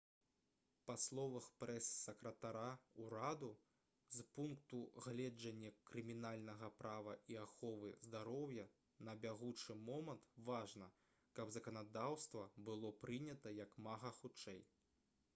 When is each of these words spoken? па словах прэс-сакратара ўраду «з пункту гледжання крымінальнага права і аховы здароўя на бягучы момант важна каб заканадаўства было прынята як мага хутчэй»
па 0.85 0.93
словах 1.01 1.47
прэс-сакратара 1.63 2.69
ўраду 3.03 3.49
«з 4.15 4.23
пункту 4.37 4.79
гледжання 5.07 5.71
крымінальнага 5.91 6.71
права 6.79 7.15
і 7.35 7.39
аховы 7.43 7.93
здароўя 8.07 8.65
на 9.11 9.15
бягучы 9.27 9.77
момант 9.91 10.33
важна 10.51 10.89
каб 11.41 11.53
заканадаўства 11.59 12.49
было 12.71 12.95
прынята 13.05 13.55
як 13.59 13.79
мага 13.89 14.17
хутчэй» 14.23 14.59